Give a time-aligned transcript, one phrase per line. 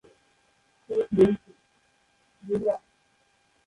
[0.89, 1.51] চোখ নীলচে।।